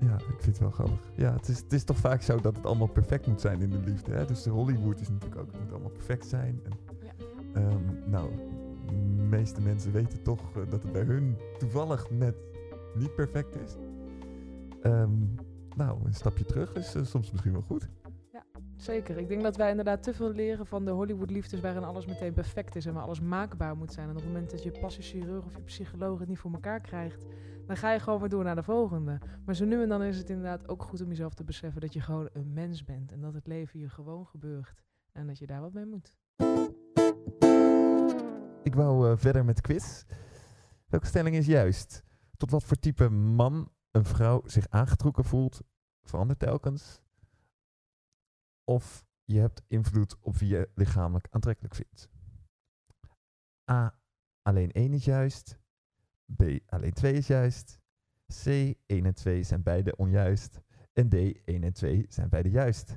[0.00, 1.00] ja, ik vind het wel grappig.
[1.14, 3.70] Ja, het is, het is toch vaak zo dat het allemaal perfect moet zijn in
[3.70, 4.12] de liefde.
[4.12, 4.24] Hè?
[4.24, 6.60] Dus de Hollywood is natuurlijk ook, het moet allemaal perfect zijn.
[6.64, 6.72] En,
[7.02, 7.12] Ja.
[7.60, 8.30] ehm, nou,
[8.86, 12.34] de meeste mensen weten toch eh, dat het bij hun toevallig net
[12.94, 13.76] niet perfect is.
[14.82, 15.12] Ehm,
[15.76, 17.88] nou, een stapje terug is eh, soms misschien wel goed.
[18.78, 19.16] Zeker.
[19.16, 22.76] Ik denk dat wij inderdaad te veel leren van de Hollywood-liefdes waarin alles meteen perfect
[22.76, 24.04] is en waar alles maakbaar moet zijn.
[24.04, 26.80] En op het moment dat je plastic chirurg of je psycholoog het niet voor elkaar
[26.80, 27.24] krijgt,
[27.66, 29.18] dan ga je gewoon weer door naar de volgende.
[29.44, 31.92] Maar zo nu en dan is het inderdaad ook goed om jezelf te beseffen dat
[31.92, 34.82] je gewoon een mens bent en dat het leven je gewoon gebeurt
[35.12, 36.14] en dat je daar wat mee moet.
[38.62, 40.04] Ik wou eh, verder met quiz.
[40.86, 42.04] Welke stelling is juist?
[42.38, 45.62] Tot wat voor type man een vrouw zich aangetrokken voelt,
[46.02, 47.02] verandert telkens.
[48.64, 52.08] Of je hebt invloed op wie je lichamelijk aantrekkelijk vindt.
[53.70, 53.98] A.
[54.42, 55.58] Alleen 1 is juist.
[56.36, 56.42] B.
[56.66, 57.80] Alleen 2 is juist.
[58.26, 58.46] C.
[58.46, 60.60] 1 en 2 zijn beide onjuist.
[60.92, 61.14] En D.
[61.44, 62.96] 1 en 2 zijn beide juist.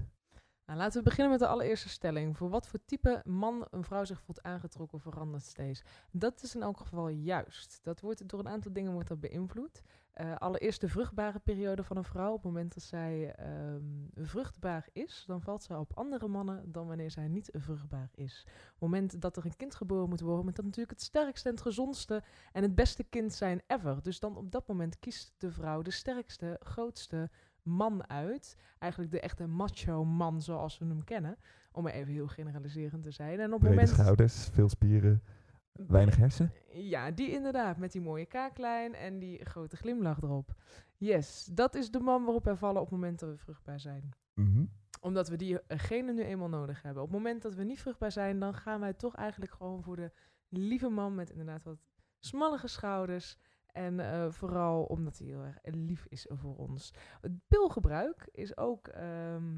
[0.71, 2.37] Nou, laten we beginnen met de allereerste stelling.
[2.37, 5.83] Voor wat voor type man een vrouw zich voelt aangetrokken verandert steeds.
[6.11, 7.79] Dat is in elk geval juist.
[7.83, 9.81] Dat wordt door een aantal dingen wordt dat beïnvloed.
[10.11, 12.29] Eh, allereerst de vruchtbare periode van een vrouw.
[12.29, 13.83] Op het moment dat zij ehm,
[14.15, 18.43] vruchtbaar is, dan valt ze op andere mannen dan wanneer zij niet vruchtbaar is.
[18.47, 21.47] Op het moment dat er een kind geboren moet worden, moet dat natuurlijk het sterkste
[21.47, 24.03] en het gezondste en het beste kind zijn ever.
[24.03, 27.29] Dus dan op dat moment kiest de vrouw de sterkste, grootste
[27.63, 28.57] man uit.
[28.79, 31.37] Eigenlijk de echte macho man zoals we hem kennen.
[31.71, 33.39] Om maar even heel generaliserend te zijn.
[33.39, 33.93] En op Brede moment...
[33.93, 35.23] schouders, veel spieren,
[35.71, 36.53] weinig hersen.
[36.71, 37.77] Ja, die inderdaad.
[37.77, 40.53] Met die mooie kaaklijn en die grote glimlach erop.
[40.97, 44.09] Yes, dat is de man waarop wij vallen op het moment dat we vruchtbaar zijn.
[44.33, 44.65] Mhm.
[44.99, 47.03] Omdat we diegene nu eenmaal nodig hebben.
[47.03, 49.95] Op het moment dat we niet vruchtbaar zijn, dan gaan wij toch eigenlijk gewoon voor
[49.95, 50.11] de
[50.49, 51.77] lieve man met inderdaad wat
[52.19, 53.37] smallige schouders.
[53.71, 56.93] En eh, vooral omdat hij heel erg lief is voor ons.
[57.21, 59.57] Het pilgebruik is ook ehm,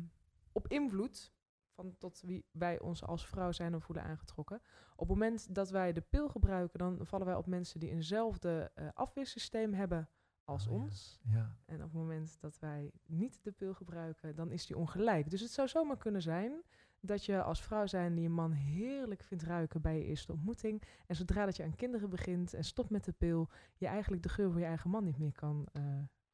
[0.51, 1.33] op invloed
[1.73, 4.61] van tot wie wij ons als vrouw zijn en voelen aangetrokken.
[4.95, 8.71] Op het moment dat wij de pil gebruiken, dan vallen wij op mensen die eenzelfde
[8.73, 10.09] eh, afweersysteem hebben
[10.43, 10.83] als Oh ja.
[10.83, 11.19] ons.
[11.23, 11.55] Ja.
[11.65, 15.29] En op het moment dat wij niet de pil gebruiken, dan is die ongelijk.
[15.29, 16.63] Dus het zou zomaar kunnen zijn
[17.05, 20.81] dat je als vrouw zijn die een man heerlijk vindt ruiken bij je eerste ontmoeting.
[21.07, 24.29] En zodra dat je aan kinderen begint en stopt met de pil, je eigenlijk de
[24.29, 25.83] geur van je eigen man niet meer kan eh,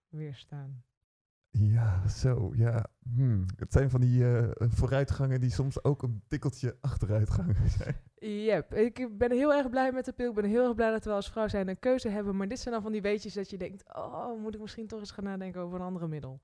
[0.07, 0.84] weerstaan.
[1.51, 2.86] Ja, zo, ja.
[3.15, 3.45] Hmm.
[3.55, 7.95] Het zijn van die eh, vooruitgangen die soms ook een tikkeltje achteruitgangen zijn.
[8.15, 10.30] Yep, ik ben heel erg blij met de pil.
[10.30, 12.36] Ik ben heel erg blij dat we als vrouw zijn een keuze hebben.
[12.36, 14.99] Maar dit zijn dan van die weetjes dat je denkt, oh, moet ik misschien toch
[14.99, 16.41] eens gaan nadenken over een andere middel.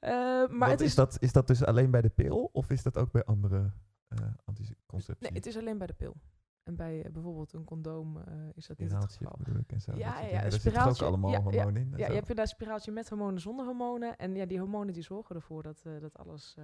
[0.00, 2.82] Eh, maar het is, is, dat, is dat dus alleen bij de pil of is
[2.82, 3.72] dat ook bij andere
[4.08, 5.28] eh anticonceptie?
[5.28, 6.16] nee, het is alleen bij de pil.
[6.62, 8.18] En bij eh, bijvoorbeeld een condoom
[8.54, 9.38] is dat niet het geval.
[9.58, 9.96] ik en zo.
[9.96, 11.92] Ja, ja, Daar toch ook allemaal ja, ja, hormonen in.
[11.92, 12.12] en Ja, zo?
[12.12, 14.16] je hebt inderdaad een spiraaltje met hormonen, zonder hormonen.
[14.16, 16.56] En ja, die hormonen die zorgen ervoor dat, dat alles...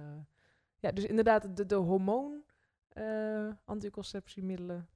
[0.79, 2.43] ja, dus inderdaad, de, de hormoon
[3.65, 4.87] anticonceptiemiddelen.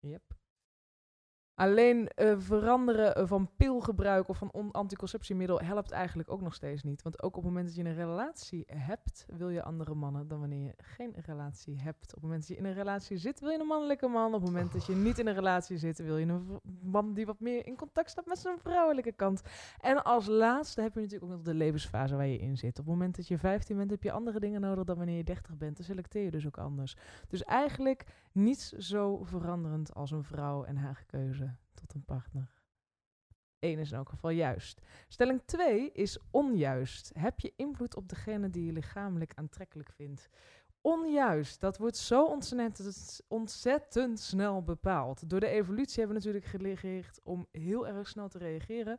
[0.00, 0.37] Yep.
[1.58, 6.82] Alleen eh, veranderen eh, van pilgebruik of van on- anticonceptiemiddel helpt eigenlijk ook nog steeds
[6.82, 7.02] niet.
[7.02, 10.40] Want ook op het moment dat je een relatie hebt, wil je andere mannen dan
[10.40, 12.06] wanneer je geen relatie hebt.
[12.06, 14.34] Op het moment dat je in een relatie zit, wil je een mannelijke man.
[14.34, 17.26] Op het moment dat je niet in een relatie zit, wil je een man die
[17.26, 19.42] wat meer in contact staat met zijn vrouwelijke kant.
[19.80, 22.78] En als laatste heb je natuurlijk ook nog de levensfase waar je in zit.
[22.78, 25.24] Op het moment dat je 15 bent, heb je andere dingen nodig dan wanneer je
[25.24, 25.76] 30 bent.
[25.76, 26.96] Dan selecteer je dus ook anders.
[27.28, 28.04] Dus eigenlijk
[28.38, 32.58] niets zo veranderend als een vrouw en haar keuze tot een partner.
[33.58, 34.80] Eén is in elk geval juist.
[35.08, 37.10] Stelling 2 is onjuist.
[37.14, 40.28] Heb je invloed op degene die je lichamelijk aantrekkelijk vindt?
[40.80, 41.60] Onjuist.
[41.60, 45.30] Dat wordt zo ontzettend, ontzettend snel bepaald.
[45.30, 48.98] Door de evolutie hebben we natuurlijk geleerd om heel erg snel te reageren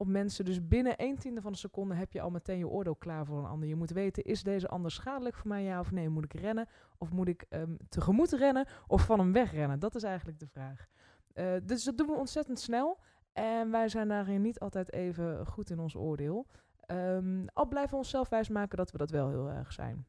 [0.00, 0.44] op mensen.
[0.44, 3.38] Dus binnen 1 tiende van een seconde heb je al meteen je oordeel klaar voor
[3.38, 3.68] een ander.
[3.68, 6.08] Je moet weten, is deze ander schadelijk voor mij, ja of nee?
[6.08, 6.68] Moet ik rennen?
[6.98, 8.66] Of moet ik ehm, tegemoet rennen?
[8.86, 9.78] Of van hem wegrennen?
[9.78, 10.86] Dat is eigenlijk de vraag.
[11.32, 12.98] Eh, dus dat doen we ontzettend snel.
[13.32, 16.46] En wij zijn daarin niet altijd even goed in ons oordeel.
[16.80, 20.06] Ehm, al blijven we onszelf wijsmaken dat we dat wel heel erg zijn.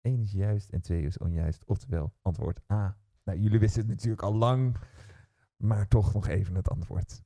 [0.00, 1.64] Eén is juist en twee is onjuist.
[1.64, 2.96] Oftewel, antwoord A.
[3.24, 4.76] Nou, jullie wisten het natuurlijk al lang,
[5.56, 7.22] maar toch nog even het antwoord.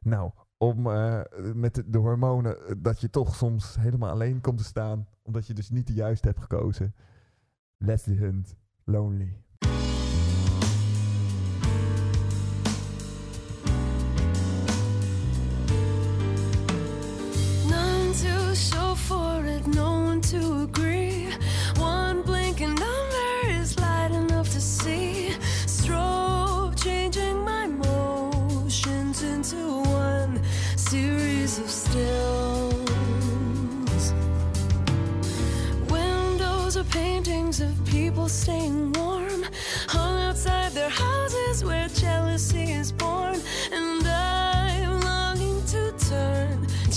[0.00, 0.30] Nou,
[0.62, 1.20] om eh,
[1.54, 5.54] met de, hormonen, eh, dat je toch soms helemaal alleen komt te staan, omdat je
[5.54, 6.94] dus niet de juiste hebt gekozen.
[7.76, 9.36] Leslie Hunt, Lonely.
[17.68, 18.14] None
[18.96, 19.64] for it,
[20.30, 21.19] to agree.
[36.90, 39.44] Paintings of people staying warm,
[39.88, 43.40] hung outside their houses where jealousy is born.
[43.72, 46.92] And I'm longing to turn and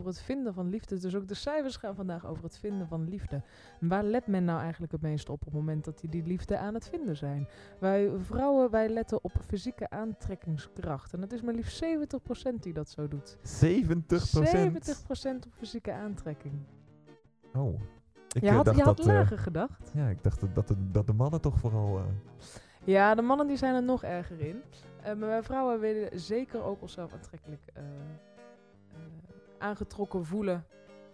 [0.00, 0.98] over het vinden van liefde.
[0.98, 3.42] Dus ook de cijfers gaan vandaag over het vinden van liefde.
[3.80, 6.22] En waar let men nou eigenlijk het meest op op het moment dat die die
[6.26, 7.48] liefde aan het vinden zijn?
[7.78, 11.12] Wij vrouwen, wij letten op fysieke aantrekkingskracht.
[11.12, 13.36] En het is maar liefst 70% die dat zo doet.
[13.36, 13.42] 70% 70%
[15.46, 16.54] op fysieke aantrekking.
[17.54, 17.80] Oh.
[18.32, 19.90] Ik je eh, had, dacht je had dat, eh, lager gedacht.
[19.94, 21.98] ja, ik dacht dat, dat, de, dat de mannen toch vooral...
[21.98, 22.04] eh,
[22.84, 24.62] Ja, de mannen die zijn er nog erger in.
[25.04, 27.82] Maar wij vrouwen willen zeker ook onszelf aantrekkelijk eh,
[29.60, 30.66] aangetrokken voelen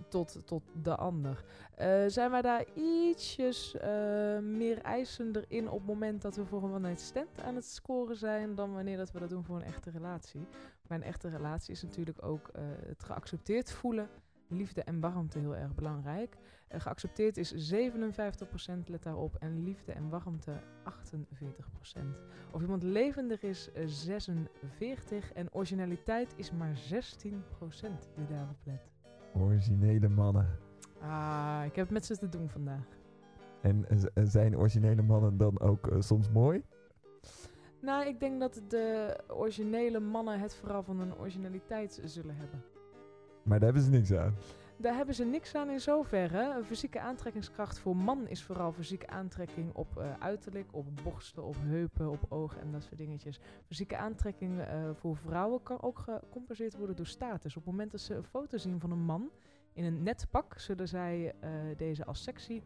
[0.09, 1.45] tot, tot de ander.
[1.75, 6.63] Eh, zijn wij daar ietsjes eh, meer eisender in op het moment dat we voor
[6.63, 9.63] een one-night stand aan het scoren zijn dan wanneer dat we dat doen voor een
[9.63, 10.47] echte relatie.
[10.89, 14.09] Maar een echte relatie is natuurlijk ook eh, het geaccepteerd voelen,
[14.49, 16.37] liefde en warmte heel erg belangrijk.
[16.69, 22.19] Eh, geaccepteerd is 57%, let daarop, en liefde en warmte 48%.
[22.51, 25.33] Of iemand levendig is, eh, 46%.
[25.33, 28.91] En originaliteit is maar 16% die daarop let.
[29.35, 30.59] originele mannen.
[31.01, 32.97] Ah, ik heb het met ze te doen vandaag.
[33.61, 36.63] En eh, eh, zijn originele mannen dan ook eh, soms mooi?
[37.81, 42.65] Nou, ik denk dat de originele mannen het vooral van een originaliteit zullen hebben.
[43.47, 44.35] Maar daar hebben ze niks aan.
[44.79, 46.61] Daar hebben ze niks aan in zoverre.
[46.65, 52.11] Fysieke aantrekkingskracht voor man is vooral fysieke aantrekking op eh, uiterlijk, op borsten, op heupen,
[52.11, 53.41] op ogen en dat soort dingetjes.
[53.67, 57.57] Fysieke aantrekking eh, voor vrouwen kan ook gecompenseerd worden door status.
[57.57, 59.31] Op het moment dat ze een foto zien van een man
[59.73, 62.63] in een net pak, zullen zij eh, deze als sexy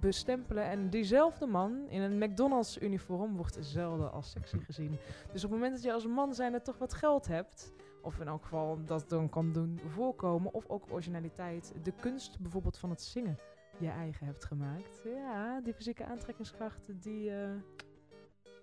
[0.00, 0.64] bestempelen.
[0.64, 4.98] En diezelfde man in een McDonald's uniform wordt zelden als sexy gezien.
[5.32, 7.72] Dus op het moment dat je als man zijnde toch wat geld hebt,
[8.02, 10.54] of in elk geval dat dan kan doen voorkomen.
[10.54, 11.72] Of ook originaliteit.
[11.82, 13.38] De kunst bijvoorbeeld van het zingen
[13.78, 15.00] je eigen hebt gemaakt.
[15.04, 17.50] Ja, die fysieke aantrekkingskracht die eh,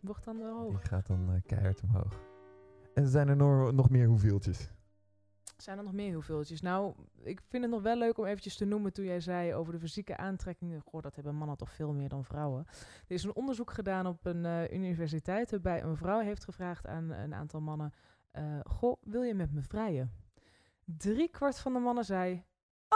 [0.01, 0.87] wordt dan wel Die hoog.
[0.87, 2.19] gaat dan eh, keihard omhoog.
[2.93, 4.73] En zijn er nog, nog meer hoeveeltjes?
[5.57, 6.61] Zijn er nog meer hoeveeltjes?
[6.61, 9.73] Nou, ik vind het nog wel leuk om eventjes te noemen toen jij zei over
[9.73, 10.81] de fysieke aantrekkingen.
[10.81, 12.65] Goh, dat hebben mannen toch veel meer dan vrouwen.
[13.07, 17.09] Er is een onderzoek gedaan op een eh, universiteit waarbij een vrouw heeft gevraagd aan
[17.09, 17.93] een aantal mannen.
[18.35, 20.11] Eh, goh, wil je met me vrijen?
[20.83, 22.43] Drie kwart van de mannen zei,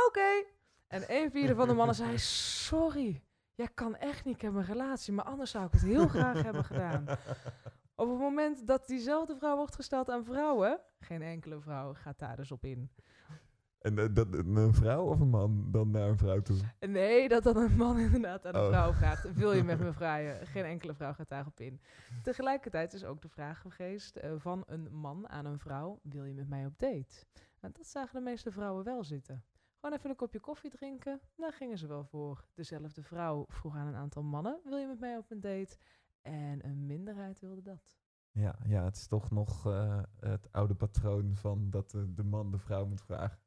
[0.08, 0.44] oké.
[0.88, 3.24] En een vierde van de mannen zei, sorry,
[3.54, 6.42] jij kan echt niet, ik heb een relatie, maar anders zou ik het heel graag
[6.48, 7.06] hebben gedaan.
[7.96, 12.36] Op het moment dat diezelfde vrouw wordt gesteld aan vrouwen, geen enkele vrouw gaat daar
[12.36, 12.92] dus op in.
[13.80, 16.58] En eh, dat, een vrouw of een man dan naar een vrouw toe?
[16.80, 18.68] Nee, dat dan een man inderdaad aan een Oh.
[18.68, 20.48] vrouw vraagt, wil je met me vrijen?
[20.48, 21.82] Geen enkele vrouw gaat daarop in.
[22.24, 26.34] Tegelijkertijd is ook de vraag geweest eh, van een man aan een vrouw, wil je
[26.34, 27.26] met mij op date?
[27.62, 29.44] Nou, dat zagen de meeste vrouwen wel zitten.
[29.80, 32.46] Gewoon even een kopje koffie drinken, daar gingen ze wel voor.
[32.54, 35.78] Dezelfde vrouw vroeg aan een aantal mannen, wil je met mij op een date?
[36.22, 37.98] En een minderheid wilde dat.
[38.32, 42.52] Ja, ja, het is toch nog eh, het oude patroon van dat eh, de man
[42.52, 43.40] de vrouw moet vragen.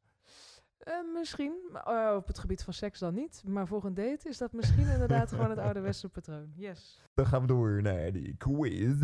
[0.83, 3.43] Eh, misschien, eh, op het gebied van seks dan niet.
[3.47, 6.53] Maar voor een date is dat misschien inderdaad gewoon het ouderwetse patroon.
[6.55, 7.01] Yes.
[7.15, 9.03] Dan gaan we door naar die quiz.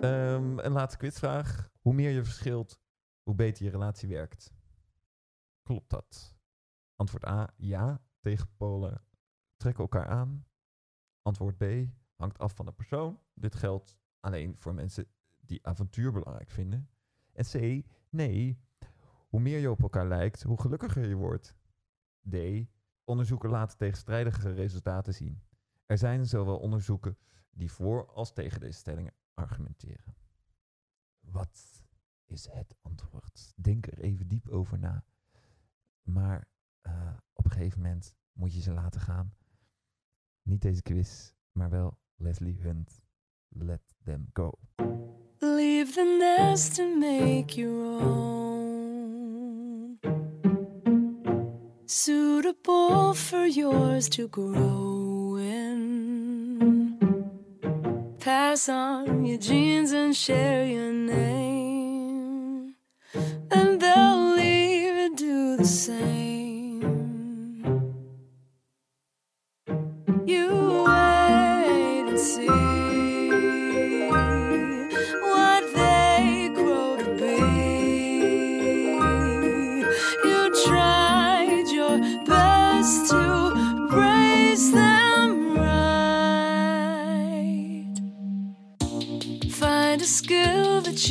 [0.00, 1.70] Ehm, een laatste quizvraag.
[1.80, 2.80] Hoe meer je verschilt,
[3.22, 4.52] hoe beter je relatie werkt.
[5.62, 6.36] Klopt dat?
[6.96, 8.00] Antwoord A, ja.
[8.20, 9.04] Tegenpolen
[9.56, 10.46] trekken elkaar aan.
[11.22, 11.64] Antwoord B,
[12.16, 13.20] hangt af van de persoon.
[13.34, 15.06] Dit geldt alleen voor mensen
[15.40, 16.90] die avontuur belangrijk vinden.
[17.32, 18.60] En C, nee.
[19.32, 21.54] Hoe meer je op elkaar lijkt, hoe gelukkiger je wordt.
[22.30, 22.36] D,
[23.04, 25.42] onderzoeken laten tegenstrijdige resultaten zien.
[25.86, 27.18] Er zijn zowel onderzoeken
[27.50, 30.16] die voor als tegen deze stellingen argumenteren.
[31.20, 31.84] Wat
[32.26, 33.52] is het antwoord?
[33.56, 35.04] Denk er even diep over na.
[36.02, 36.48] Maar
[36.80, 39.34] eh, op een gegeven moment moet je ze laten gaan.
[40.42, 43.02] Niet deze quiz, maar wel Leslie Hunt.
[43.48, 44.58] Let them go.
[45.38, 48.51] Leave the nest and make your own.
[51.94, 56.96] Suitable for yours to grow in.
[58.18, 61.41] Pass on your genes and share your name.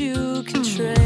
[0.01, 1.00] you can trade.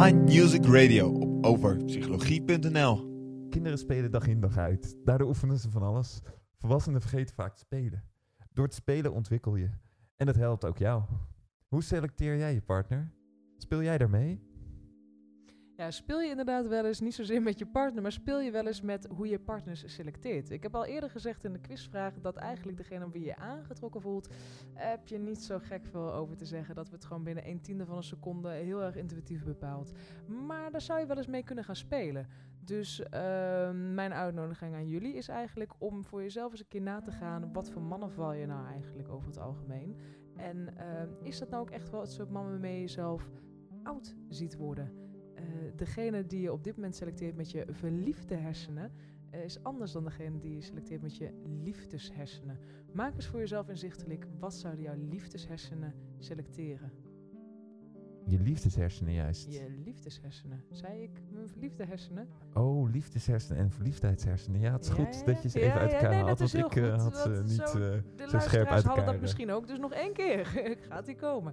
[0.00, 2.96] Mind Music Radio op overpsychologie.nl.
[3.50, 4.96] Kinderen spelen dag in dag uit.
[5.04, 6.20] Daardoor oefenen ze van alles.
[6.58, 8.04] Volwassenen vergeten vaak te spelen.
[8.52, 9.70] Door te spelen ontwikkel je.
[10.16, 11.02] En het helpt ook jou.
[11.68, 13.12] Hoe selecteer jij je partner?
[13.56, 14.47] Speel jij daarmee?
[15.78, 18.66] Ja, speel je inderdaad wel eens niet zozeer met je partner, maar speel je wel
[18.66, 20.50] eens met hoe je partners selecteert.
[20.50, 24.00] Ik heb al eerder gezegd in de quizvraag dat eigenlijk degene op wie je aangetrokken
[24.00, 24.28] voelt,
[24.74, 26.74] heb je niet zo gek veel over te zeggen.
[26.74, 29.92] Dat we het gewoon binnen een tiende van een seconde heel erg intuïtief bepaalt.
[30.26, 32.28] Maar daar zou je wel eens mee kunnen gaan spelen.
[32.64, 37.00] Dus ehm, mijn uitnodiging aan jullie is eigenlijk om voor jezelf eens een keer na
[37.00, 37.52] te gaan.
[37.52, 39.96] Wat voor mannen val je nou eigenlijk over het algemeen?
[40.36, 43.30] En ehm, is dat nou ook echt wel het soort man waarmee je jezelf
[43.82, 45.07] oud ziet worden?
[45.38, 45.44] Eh,
[45.76, 48.92] degene die je op dit moment selecteert met je verliefde hersenen,
[49.30, 51.30] eh, is anders dan degene die je selecteert met je
[51.62, 52.58] liefdeshersenen.
[52.92, 56.92] Maak eens voor jezelf inzichtelijk, wat zouden jouw liefdeshersenen selecteren?
[58.30, 59.52] Je liefdeshersenen juist.
[59.52, 60.62] Je liefdeshersenen.
[60.70, 62.28] Zei ik mijn verliefde hersenen?
[62.54, 64.60] Oh, liefdeshersenen en verliefdheidshersenen.
[64.60, 66.18] Ja, het is Ja, goed ja, dat je ze ja, even uit ja, elkaar nee,
[66.24, 66.38] haalt.
[66.38, 68.90] dat is Want ik eh, had ze niet zo- eh, De zo scherp uit hadden
[68.90, 69.04] elkaar.
[69.12, 70.46] dat misschien ook, dus nog één keer
[70.88, 71.52] gaat die komen.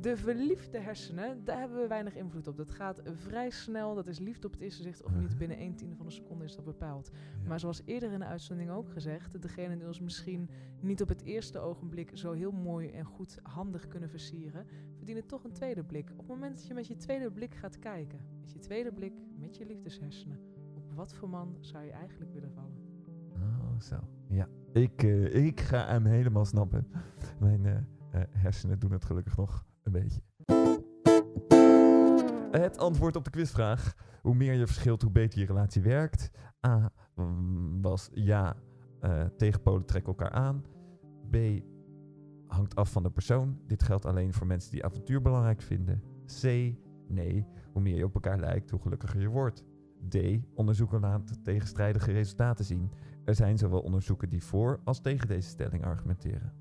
[0.00, 2.56] De verliefde hersenen, daar hebben we weinig invloed op.
[2.56, 5.38] Dat gaat vrij snel, dat is liefde op het eerste zicht of niet.
[5.42, 7.10] Binnen een tiende van een seconde is dat bepaald.
[7.46, 10.50] Maar zoals eerder in de uitzending ook gezegd, degene die ons misschien
[10.80, 14.66] niet op het eerste ogenblik zo heel mooi en goed handig kunnen versieren,
[15.02, 16.10] verdienen toch een tweede blik.
[16.10, 19.12] Op het moment dat je met je tweede blik gaat kijken, met je tweede blik,
[19.38, 20.38] met je liefdeshersenen,
[20.74, 22.76] op wat voor man zou je eigenlijk willen vallen?
[23.34, 23.96] Oh, zo.
[24.28, 26.86] Ja, ik, eh, ik ga hem helemaal snappen.
[27.38, 27.76] Mijn eh,
[28.10, 30.20] eh, hersenen doen het gelukkig nog een beetje.
[32.50, 33.94] Het antwoord op de quizvraag.
[34.20, 36.30] Hoe meer je verschilt, hoe beter je relatie werkt.
[36.66, 38.56] A mm, was ja,
[39.36, 40.64] tegenpolen trekken elkaar aan.
[41.30, 41.36] B
[42.52, 43.58] hangt af van de persoon.
[43.66, 46.02] Dit geldt alleen voor mensen die avontuur belangrijk vinden.
[46.40, 46.42] C
[47.08, 49.64] nee, hoe meer je op elkaar lijkt, hoe gelukkiger je wordt.
[50.08, 50.16] D
[50.54, 52.90] onderzoeken laten tegenstrijdige resultaten zien.
[53.24, 56.52] Er zijn zowel onderzoeken die voor als tegen deze stelling argumenteren.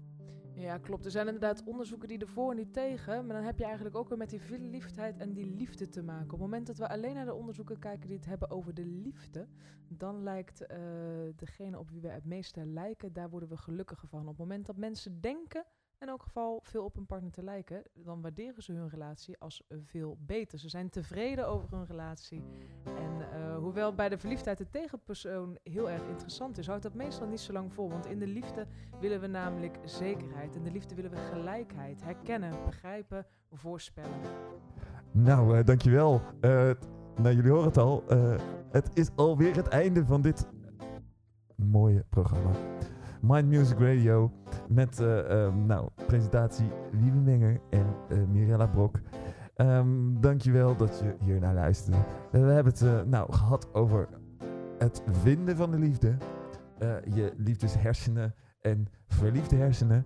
[0.53, 1.05] Ja, klopt.
[1.05, 3.25] Er zijn inderdaad onderzoeken die ervoor en die tegen.
[3.25, 6.25] Maar dan heb je eigenlijk ook weer met die verliefdheid en die liefde te maken.
[6.25, 8.85] Op het moment dat we alleen naar de onderzoeken kijken die het hebben over de
[8.85, 9.47] liefde,
[9.87, 10.79] dan lijkt eh,
[11.35, 14.21] degene op wie we het meeste lijken, daar worden we gelukkiger van.
[14.21, 15.65] Op het moment dat mensen denken,
[16.01, 19.63] in elk geval veel op hun partner te lijken, dan waarderen ze hun relatie als
[19.85, 20.59] veel beter.
[20.59, 22.43] Ze zijn tevreden over hun relatie.
[22.83, 27.27] En eh, hoewel bij de verliefdheid de tegenpersoon heel erg interessant is, houdt dat meestal
[27.27, 27.89] niet zo lang vol.
[27.89, 28.67] Want in de liefde
[28.99, 30.55] willen we namelijk zekerheid.
[30.55, 34.19] In de liefde willen we gelijkheid, herkennen, begrijpen, voorspellen.
[35.11, 36.21] Nou, eh, dankjewel.
[36.39, 36.71] Eh,
[37.15, 38.03] nou, jullie horen het al.
[38.71, 40.47] het is alweer het einde van dit
[41.55, 42.51] mooie programma.
[43.21, 44.31] Mind Music Radio
[44.67, 48.99] met ehm, nou, presentatie Wiebe Menger en eh, Mirella Brok.
[49.55, 51.97] Ehm dankjewel dat je hier naar luisterde.
[52.31, 54.07] Eh, we hebben het nou, gehad over
[54.77, 56.15] het vinden van de liefde.
[57.13, 60.05] je liefdeshersenen en verliefde hersenen.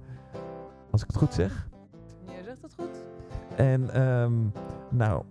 [0.92, 1.70] Als ik het goed zeg.
[2.26, 3.06] Jij zegt het goed?
[3.56, 4.34] En ehm,
[4.90, 5.24] nou,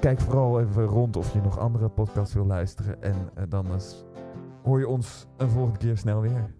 [0.00, 3.02] kijk vooral even rond of je nog andere podcasts wil luisteren.
[3.02, 3.16] En
[3.48, 4.04] dan is-
[4.62, 6.58] hoor je ons een volgende keer snel weer.